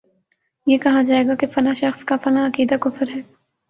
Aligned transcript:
یہ 0.67 0.77
کہا 0.77 1.01
جائے 1.01 1.27
گا 1.27 1.35
کہ 1.35 1.47
فلاں 1.47 1.73
شخص 1.73 2.03
کا 2.03 2.15
فلاں 2.15 2.47
عقیدہ 2.47 2.75
کفر 2.81 3.09
ہے 3.15 3.21